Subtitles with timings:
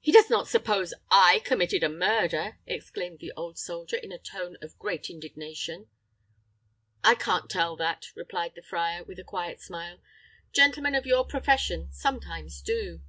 [0.00, 4.56] "He does not suppose I committed a murder!" exclaimed the old soldier, in a tone
[4.60, 5.86] of great indignation.
[7.04, 10.00] "I can't tell that," replied the friar, with a quiet smile;
[10.52, 13.00] "gentlemen of your profession sometimes do."